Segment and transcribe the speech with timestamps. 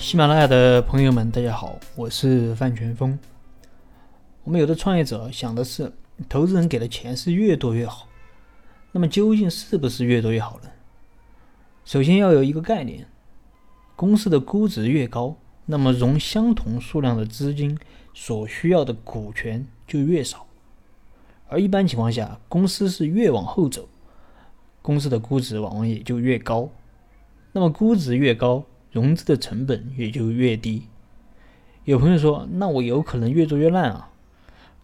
[0.00, 3.18] 喜马拉雅的朋友们，大家好，我是范全峰。
[4.44, 5.92] 我们有的创业者想的是，
[6.26, 8.08] 投资人给的钱是越多越好，
[8.92, 10.70] 那么究竟是不是越多越好呢？
[11.84, 13.06] 首先要有一个概念，
[13.94, 15.36] 公司的估值越高，
[15.66, 17.78] 那么融相同数量的资金
[18.14, 20.46] 所需要的股权就越少，
[21.46, 23.86] 而一般情况下，公司是越往后走，
[24.80, 26.70] 公司的估值往往也就越高，
[27.52, 28.64] 那么估值越高。
[28.90, 30.84] 融资的成本也就越低。
[31.84, 34.10] 有朋友说：“那我有可能越做越烂啊，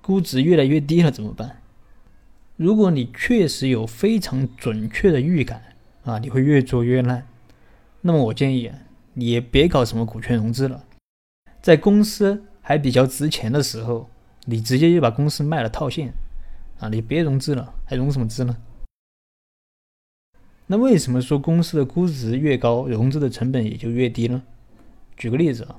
[0.00, 1.62] 估值越来越低了怎么办？”
[2.56, 5.62] 如果你确实有非常准确的预感
[6.04, 7.26] 啊，你会越做越烂，
[8.00, 8.72] 那么我建议
[9.12, 10.84] 你也别搞什么股权融资了，
[11.60, 14.08] 在公司还比较值钱的时候，
[14.46, 16.14] 你直接就把公司卖了套现
[16.78, 18.56] 啊，你别融资了，还融什么资呢？
[20.68, 24.42] 那为什么说公司的估值越高，融资的成本也就越低呢？
[25.16, 25.76] 举个例子啊，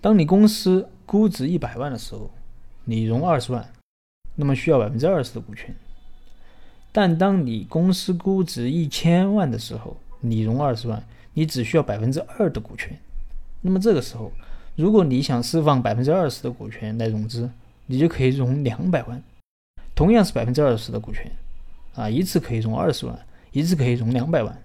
[0.00, 2.30] 当你公司估值一百万的时候，
[2.84, 3.70] 你融二十万，
[4.34, 5.70] 那么需要百分之二十的股权；
[6.90, 12.98] 但当你公司估值一千万的时候，你融二十万，你只需要百分之二的股权。
[13.60, 14.32] 那么这个时候，
[14.74, 17.48] 如果你想释放百分之二十的股权来融资，
[17.86, 19.22] 你就可以融两百万，
[19.94, 21.30] 同样是百分之二十的股权，
[21.94, 23.16] 啊，一次可以融二十万。
[23.58, 24.62] 一次可以融两百万，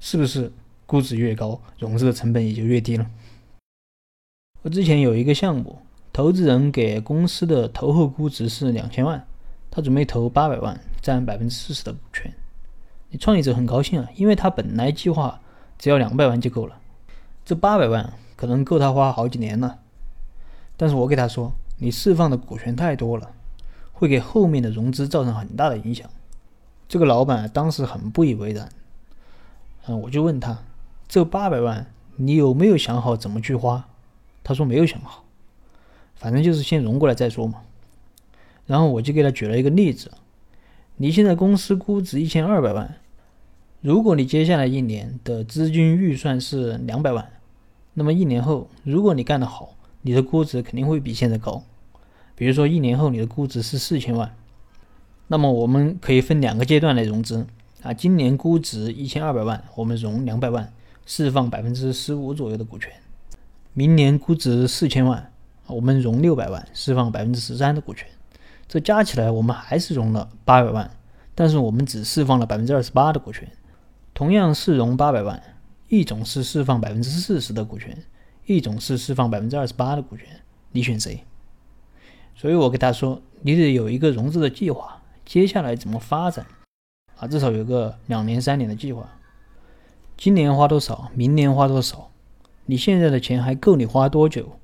[0.00, 0.52] 是不是
[0.84, 3.08] 估值越高，融资的成本也就越低了？
[4.62, 5.78] 我之前有一个项目，
[6.12, 9.24] 投资人给公司的投后估值是两千万，
[9.70, 12.34] 他准备投八百万，占百分之四十的股权。
[13.10, 15.40] 你创业者很高兴啊，因为他本来计划
[15.78, 16.80] 只要两百万就够了，
[17.44, 19.78] 这八百万可能够他花好几年了。
[20.76, 23.30] 但是我给他说，你释放的股权太多了，
[23.92, 26.10] 会给后面的融资造成很大的影响。
[26.88, 28.68] 这个老板当时很不以为然，
[29.86, 30.62] 嗯，我就问他，
[31.08, 33.88] 这八百万你有没有想好怎么去花？
[34.44, 35.24] 他说没有想好，
[36.14, 37.62] 反正就是先融过来再说嘛。
[38.66, 40.12] 然后我就给他举了一个例子，
[40.96, 42.94] 你现在公司估值一千二百万，
[43.80, 47.32] 如果你接下来一年的资金预算是两百万，
[47.94, 51.64] 那么一年后如果你干得好，你的估值肯定会比现在高。
[52.36, 54.32] 比如说一年后你的估值是四千万。
[55.28, 57.46] 那么我们可以分两个阶段来融资
[57.82, 60.72] 啊，今年估值一千二百万，我们融两百万，
[61.04, 62.90] 释放百分之十五左右的股权；
[63.72, 65.32] 明年估值四千万，
[65.66, 68.06] 我们融六百万，释放百分之十三的股权。
[68.68, 70.90] 这加起来我们还是融了八百万，
[71.34, 73.48] 但是我们只释放了百分之二十八的股权。
[74.14, 75.42] 同样是融八百万，
[75.88, 77.96] 一种是释放百分之四十的股权，
[78.46, 80.26] 一种是释放百分之二十八的股权，
[80.70, 81.24] 你选谁？
[82.34, 84.95] 所以我给他说，你得有一个融资的计划。
[85.26, 86.46] 接下来怎么发展
[87.16, 87.26] 啊？
[87.26, 89.12] 至少有个两年、三年的计划。
[90.16, 91.10] 今年花多少？
[91.14, 92.10] 明年花多少？
[92.64, 94.58] 你现在的钱还够你花多久？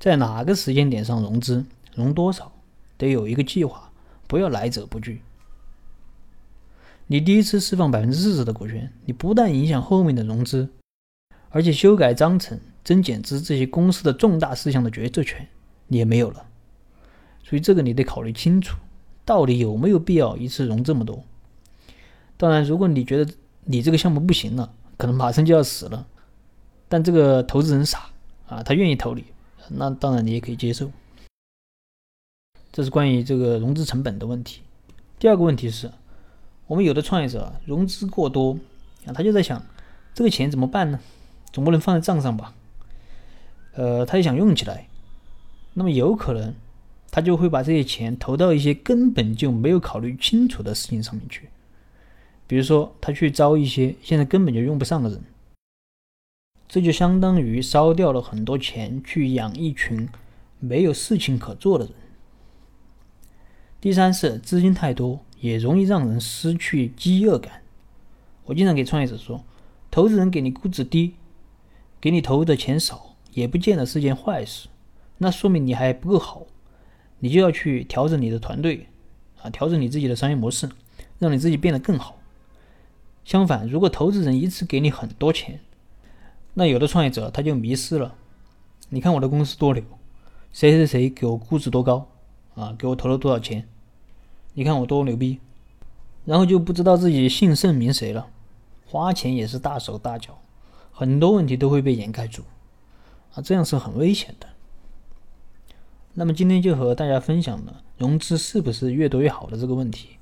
[0.00, 1.66] 在哪个时间点上融资？
[1.94, 2.50] 融多少？
[2.96, 3.92] 得有一个计划，
[4.26, 5.20] 不要来者不拒。
[7.06, 10.70] 你第一次释放百分之四十的股权，你不但影响后面的融资，
[11.50, 15.46] 而且修改章程、增减资这些公司的重大事项的决策权
[15.88, 16.46] 你也没有了。
[17.44, 18.78] 所以这个你得考虑清楚。
[19.24, 21.22] 到底有没有必要一次融这么多？
[22.36, 23.32] 当然，如果你觉得
[23.64, 26.06] 你这个项目不行了，可能马上就要死了，
[26.88, 28.10] 但这个投资人傻
[28.48, 29.24] 啊，他愿意投你，
[29.68, 30.90] 那当然你也可以接受。
[32.72, 34.62] 这是关于这个融资成本的问题。
[35.18, 35.90] 第二个问题是，
[36.66, 38.56] 我们有的创业者融资过多
[39.04, 39.62] 啊，他就在想
[40.14, 40.98] 这个钱怎么办呢？
[41.52, 42.54] 总不能放在账上吧？
[43.74, 44.88] 呃，他也想用起来，
[45.74, 46.54] 那么有可能。
[47.10, 51.48] 他就会把这些钱投到一些根本就没有考虑清楚的事情上面去，
[52.46, 55.20] 比如说他去招一些现在根本就用不上的人，
[56.68, 60.08] 这就相当于烧掉了很多钱去养一群
[60.60, 61.94] 没有事情可做的人。
[63.80, 67.62] 第三是资金太多，也容易让人失去饥饿感。
[68.44, 69.42] 我经常给创业者说，
[69.90, 71.14] 投资人给你估值低，
[72.00, 74.68] 给你投的钱少，也不见得是件坏事，
[75.18, 76.46] 那说明你还不够好。
[77.20, 78.88] 你就要去调整你的团队，
[79.40, 80.68] 啊，调整你自己的商业模式，
[81.18, 82.18] 让你自己变得更好。
[83.24, 85.60] 相反，如果投资人一次给你很多钱，
[86.54, 88.14] 那有的创业者他就迷失了。
[88.88, 89.84] 你看我的公司多牛，
[90.52, 92.08] 谁谁谁给我估值多高，
[92.54, 93.68] 啊，给我投了多少钱？
[94.54, 95.38] 你看我多牛逼，
[96.24, 98.26] 然后就不知道自己姓甚名谁了。
[98.86, 100.40] 花钱也是大手大脚，
[100.90, 102.42] 很多问题都会被掩盖住，
[103.34, 104.48] 啊，这样是很危险的。
[106.20, 110.18] 那么今天就和大家分享了融资是不是越多越好的这个问题。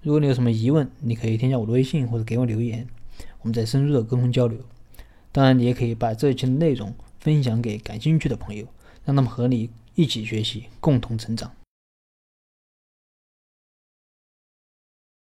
[0.00, 2.88] 如果你有什么疑问，你可以添加我的微信或者给我留言，
[3.42, 4.58] 我们再深入的沟通交流。
[5.30, 8.64] 当然，你也可以把这一期的内容分享给感兴趣的朋友，
[9.04, 11.52] 让他们和你一起学习，共同成长。